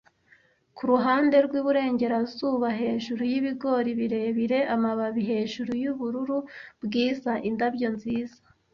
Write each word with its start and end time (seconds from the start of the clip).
Kuruhande 0.77 1.37
rwiburengerazuba, 1.45 2.67
hejuru 2.79 3.21
yibigori 3.31 3.91
birebire- 3.99 4.67
amababi, 4.75 5.21
hejuru 5.31 5.71
yubururu 5.83 6.37
bwiza-indabyo 6.83 7.87
nziza, 7.95 8.39